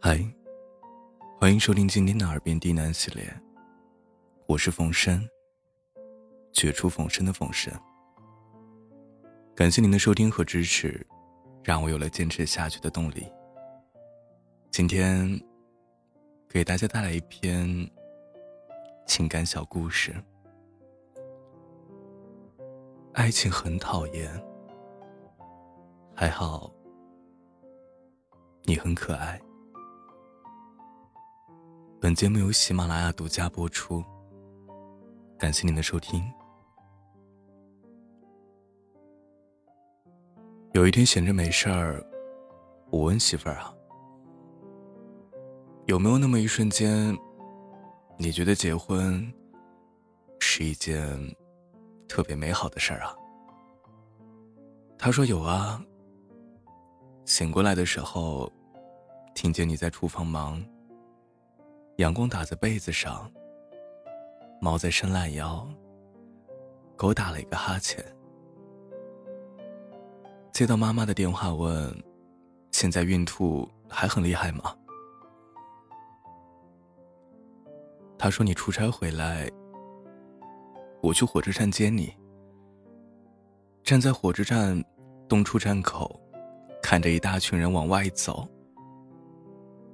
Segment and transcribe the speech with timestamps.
[0.00, 0.24] 嗨，
[1.38, 3.24] 欢迎收听今天的《耳边低喃》系列，
[4.46, 5.28] 我是冯生，
[6.52, 7.72] 绝处逢生的冯生。
[9.54, 11.06] 感谢您的收听和支持，
[11.64, 13.26] 让我有了坚持下去的动力。
[14.70, 15.28] 今天
[16.48, 17.66] 给大家带来一篇
[19.06, 20.14] 情感小故事。
[23.14, 24.30] 爱情很讨厌，
[26.14, 26.70] 还好
[28.64, 29.40] 你很可爱。
[32.06, 34.00] 本节目由喜马拉雅独家播出，
[35.36, 36.22] 感谢您的收听。
[40.72, 42.00] 有一天闲着没事儿，
[42.90, 43.74] 我问媳妇儿啊，
[45.86, 47.12] 有没有那么一瞬间，
[48.16, 49.28] 你觉得结婚
[50.38, 51.18] 是一件
[52.06, 53.16] 特别美好的事儿啊？
[54.96, 55.82] 她说有啊。
[57.24, 58.48] 醒过来的时候，
[59.34, 60.64] 听见你在厨房忙。
[61.96, 63.30] 阳光打在被子上，
[64.60, 65.66] 猫在伸懒腰，
[66.94, 68.04] 狗打了一个哈欠。
[70.52, 71.90] 接到妈妈的电话问
[72.70, 74.76] ：“现在孕吐还很厉害吗？”
[78.18, 79.50] 他说：“你出差回来，
[81.00, 82.14] 我去火车站接你。
[83.82, 84.84] 站在火车站
[85.28, 86.20] 东出站口，
[86.82, 88.46] 看着一大群人往外走，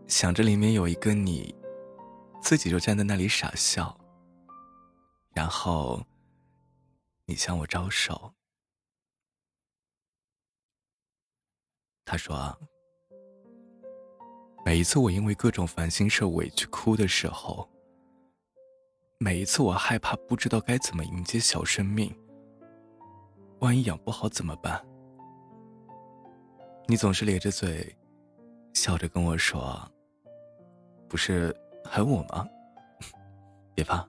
[0.09, 1.55] 想着里面有一个你。”
[2.43, 3.97] 自己就站在那里傻笑，
[5.33, 6.05] 然后
[7.25, 8.35] 你向我招手。
[12.05, 12.59] 他说
[14.67, 17.67] ：“每一次我因为各种烦心事委屈哭的时候，
[19.19, 22.15] 每一次我害怕不知道该怎么迎接小生命，
[23.61, 24.85] 万一养不好怎么办？
[26.87, 27.97] 你总是咧着嘴，
[28.75, 29.81] 笑着跟我说
[31.09, 32.47] ：‘不是。’”还我吗？
[33.75, 34.07] 别怕。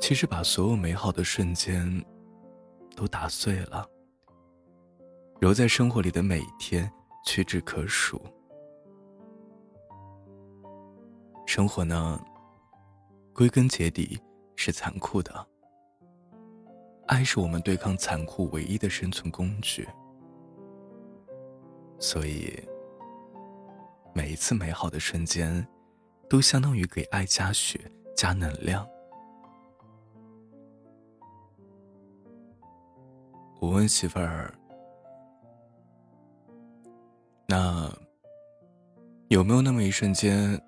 [0.00, 2.04] 其实把所有美好的瞬间
[2.96, 3.86] 都打碎了，
[5.40, 6.90] 揉在生活里的每一天
[7.24, 8.20] 屈指可数。
[11.46, 12.18] 生活呢，
[13.34, 14.18] 归根结底
[14.56, 15.46] 是残酷的。
[17.06, 19.86] 爱是我们对抗残酷唯一的生存工具，
[21.98, 22.69] 所以。
[24.12, 25.66] 每一次美好的瞬间，
[26.28, 27.80] 都相当于给爱加血、
[28.16, 28.86] 加能量。
[33.60, 34.52] 我问媳妇儿
[37.46, 37.90] ：“那
[39.28, 40.60] 有没有那么一瞬间，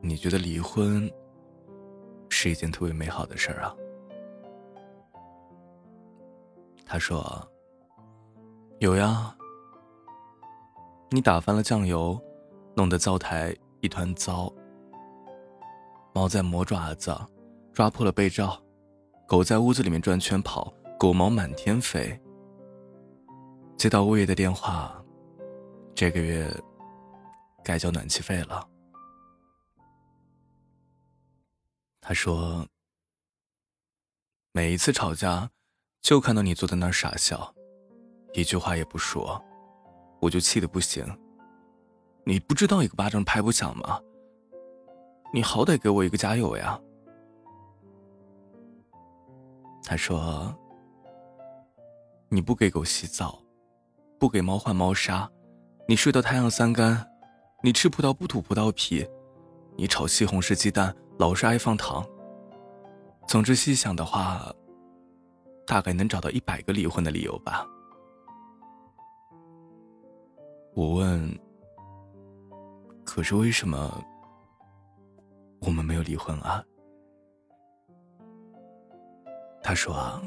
[0.00, 1.10] 你觉得离婚
[2.28, 3.74] 是一件特别美好的事儿啊？”
[6.84, 7.48] 他说
[8.80, 9.36] ：“有呀，
[11.10, 12.20] 你打翻了酱油。”
[12.76, 14.52] 弄得灶台一团糟。
[16.12, 17.16] 猫在磨爪子，
[17.72, 18.62] 抓破了被罩；
[19.26, 22.18] 狗在屋子里面转圈跑，狗毛满天飞。
[23.76, 25.02] 接到物业的电话，
[25.94, 26.50] 这个月
[27.64, 28.66] 该交暖气费了。
[32.00, 32.66] 他说
[34.52, 35.50] ：“每一次吵架，
[36.02, 37.52] 就看到你坐在那儿傻笑，
[38.32, 39.42] 一句话也不说，
[40.20, 41.04] 我就气得不行。”
[42.28, 44.00] 你不知道一个巴掌拍不响吗？
[45.32, 46.76] 你好歹给我一个加油呀！
[49.84, 50.52] 他说
[52.28, 53.40] ：“你不给狗洗澡，
[54.18, 55.30] 不给猫换猫砂，
[55.86, 57.08] 你睡到太阳三竿，
[57.62, 59.08] 你吃葡萄不吐葡萄皮，
[59.76, 62.04] 你炒西红柿鸡蛋老是爱放糖。
[63.28, 64.52] 总之，细想的话，
[65.64, 67.64] 大概能找到一百个离婚的理由吧。”
[70.74, 71.45] 我问。
[73.16, 74.04] 可是为什么
[75.62, 76.62] 我们没有离婚啊？
[79.62, 80.20] 他说：“，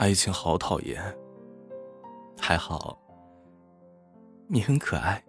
[0.00, 1.02] 爱情好讨厌。
[2.40, 2.98] 还好
[4.48, 5.22] 你很可爱。”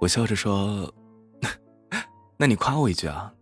[0.00, 0.92] 我笑着说
[2.36, 3.32] ：“那你夸我一句啊？”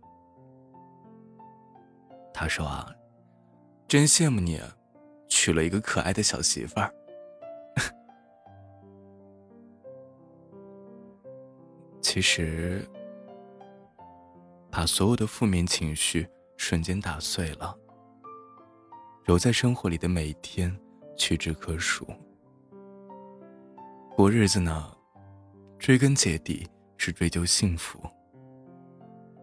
[2.31, 2.87] 他说：“啊，
[3.87, 4.61] 真羡慕你，
[5.27, 6.93] 娶了一个可爱的小媳妇儿。”
[12.11, 12.83] 其实，
[14.71, 16.27] 把所有的负面情绪
[16.57, 17.77] 瞬间打碎了，
[19.23, 20.75] 揉在生活里的每一天
[21.15, 22.07] 屈指可数。
[24.15, 24.91] 过日子呢，
[25.77, 26.67] 追根结底
[26.97, 27.99] 是追求幸福，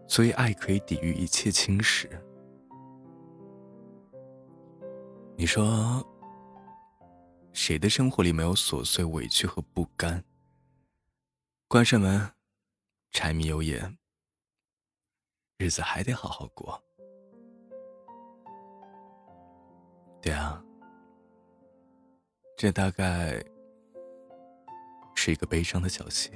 [0.05, 2.05] 所以爱可以抵御一切侵蚀。
[5.37, 6.05] 你说，
[7.53, 10.21] 谁的生活里没有琐碎、委屈和不甘？
[11.69, 12.29] 关上门，
[13.11, 13.97] 柴米油盐，
[15.57, 16.81] 日子还得好好过。
[20.21, 20.63] 对啊，
[22.57, 23.43] 这大概
[25.15, 26.31] 是一个悲伤的消息。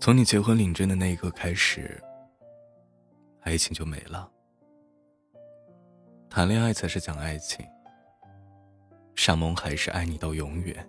[0.00, 2.02] 从你结婚领证的那一刻开始，
[3.40, 4.30] 爱情就没了。
[6.30, 7.66] 谈恋爱才是讲爱情，
[9.16, 10.88] 上梦还是爱你到永远。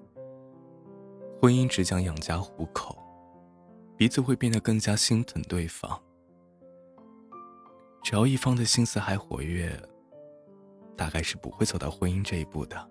[1.42, 2.96] 婚姻只讲养家糊口，
[4.00, 6.02] 彼此会变得更加心疼对方。
[8.02, 9.70] 只要一方的心思还活跃，
[10.96, 12.90] 大概是不会走到婚姻这一步的。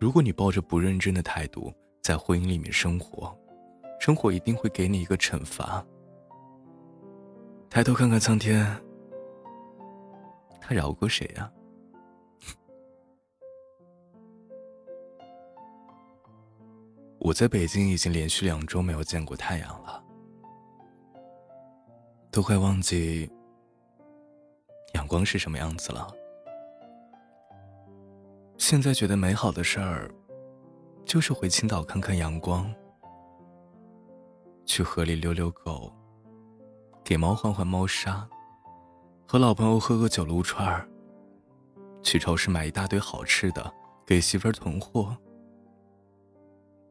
[0.00, 3.32] 如果你抱着不认真的态度在婚姻里面生活，
[4.00, 5.86] 生活一定会给你一个惩罚。
[7.70, 8.66] 抬头看看苍天，
[10.60, 11.48] 他饶过谁呀？
[17.32, 20.04] 我在北京已经连续两周没有见过太阳了，
[22.30, 23.26] 都快忘记
[24.92, 26.06] 阳光是什么样子了。
[28.58, 30.14] 现在觉得美好的事儿，
[31.06, 32.70] 就是回青岛看看阳光。
[34.66, 35.90] 去河里溜溜狗，
[37.02, 38.28] 给猫换换猫砂，
[39.26, 40.86] 和老朋友喝个酒撸串儿。
[42.02, 43.72] 去超市买一大堆好吃的，
[44.04, 45.16] 给媳妇儿囤货。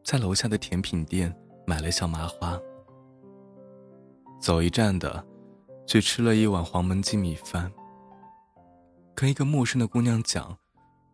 [0.03, 1.33] 在楼下的甜品店
[1.65, 2.59] 买了小麻花。
[4.39, 5.25] 走一站的，
[5.85, 7.71] 去吃了一碗黄焖鸡米饭。
[9.13, 10.57] 跟一个陌生的姑娘讲，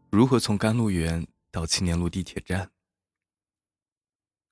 [0.09, 2.69] 如何从甘露园到青年路地铁站。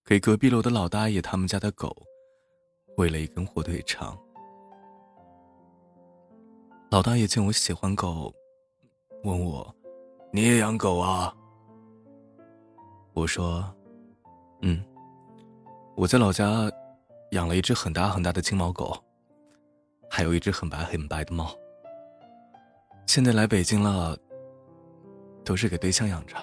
[0.03, 1.95] 给隔壁楼的老大爷他们家的狗
[2.97, 4.17] 喂了一根火腿肠。
[6.91, 8.33] 老大爷见我喜欢狗，
[9.23, 9.73] 问我
[10.31, 11.33] ：“你也养狗啊？”
[13.13, 13.73] 我说
[14.67, 14.83] ：“嗯，
[15.95, 16.71] 我在老家
[17.31, 18.97] 养了一只很大很大的金毛狗，
[20.09, 21.55] 还有一只很白很白的猫。
[23.05, 24.17] 现在来北京了，
[25.43, 26.35] 都是给对象养着。”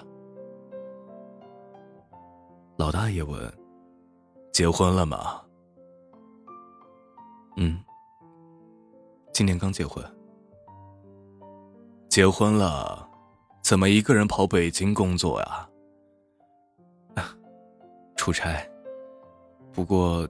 [2.79, 3.53] 老大爷问
[4.53, 5.41] ：“结婚了吗
[7.57, 7.77] ？”“嗯，
[9.33, 10.01] 今年刚结婚。
[12.07, 13.05] ”“结婚了，
[13.61, 15.67] 怎么一个人跑北京工作呀
[18.23, 18.65] ？”“出差，
[19.73, 20.25] 不过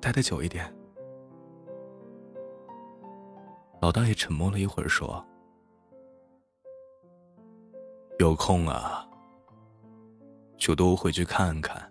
[0.00, 0.68] 待的久一点。”
[3.80, 5.24] 老大爷沉默了一会儿，说
[8.18, 9.08] ：“有空啊。”
[10.58, 11.88] 就多回去看看。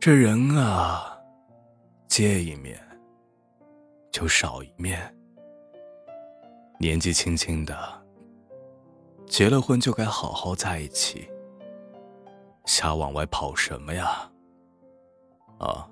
[0.00, 1.14] 这人啊，
[2.08, 2.80] 见一面
[4.10, 5.14] 就少一面。
[6.78, 8.02] 年纪轻轻的，
[9.26, 11.28] 结了婚就该好好在一起。
[12.64, 14.30] 瞎往外跑什么呀？
[15.58, 15.88] 啊，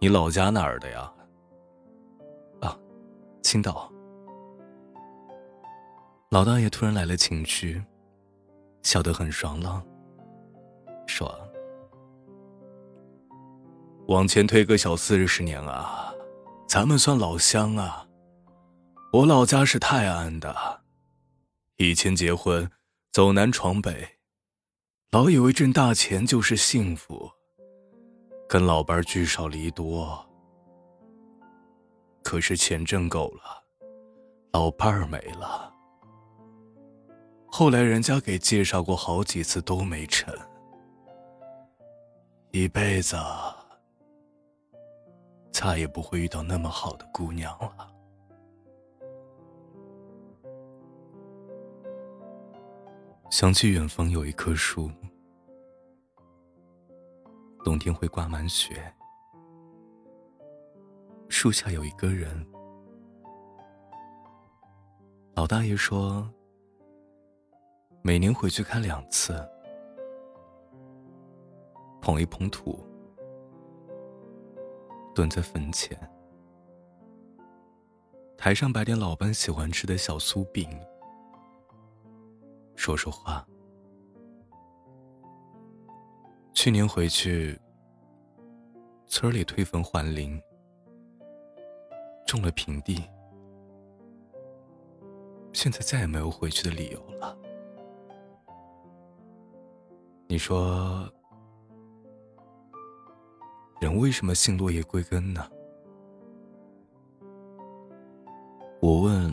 [0.00, 1.12] 你老家哪儿的呀？
[2.60, 2.78] 啊，
[3.42, 3.90] 青岛。
[6.30, 7.82] 老大爷突然来了情绪。
[8.82, 9.82] 笑得很爽朗，
[11.06, 11.34] 说
[14.08, 16.12] ：“往前推个小四十年啊，
[16.68, 18.06] 咱们算老乡啊。
[19.10, 20.54] 我老家是泰安的，
[21.78, 22.70] 以前结婚
[23.10, 24.06] 走南闯北，
[25.14, 27.30] 老以为挣大钱就是幸福，
[28.48, 30.28] 跟老伴聚少离多。
[32.20, 33.62] 可是钱挣够了，
[34.50, 35.72] 老伴儿没了。”
[37.46, 40.36] 后来人家给介绍过好几次都没成，
[42.50, 43.16] 一辈子
[45.52, 47.93] 再也不会遇到那么好的姑娘了。
[53.34, 54.88] 想起远方有一棵树，
[57.64, 58.80] 冬天会挂满雪，
[61.28, 62.46] 树下有一个人。
[65.34, 66.32] 老大爷说。
[68.02, 69.34] 每年回去看两次，
[72.00, 72.86] 捧一捧土，
[75.12, 75.98] 蹲在坟前，
[78.38, 80.70] 台上摆点老伴喜欢吃的小酥饼，
[82.76, 83.46] 说说话。
[86.52, 87.60] 去年回去，
[89.06, 90.40] 村里推坟还灵，
[92.26, 93.02] 种了平地，
[95.52, 97.36] 现在再也没有回去的理由了。
[100.26, 101.06] 你说，
[103.80, 105.46] 人为什么信落叶归根呢？
[108.80, 109.32] 我问，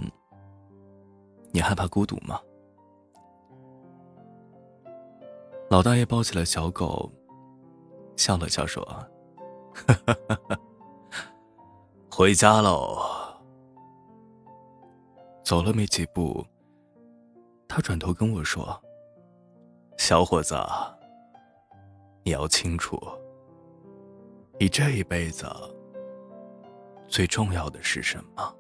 [1.51, 2.41] 你害怕孤独吗？
[5.71, 7.09] 老大爷抱起了小狗，
[8.17, 8.85] 笑了笑说
[12.11, 12.99] ：“回家喽。”
[15.45, 16.45] 走了没几步，
[17.69, 18.77] 他转头跟我说
[19.97, 20.59] ：“小伙子，
[22.25, 23.01] 你要清楚，
[24.59, 25.45] 你这一辈子
[27.07, 28.55] 最重要的是什么？”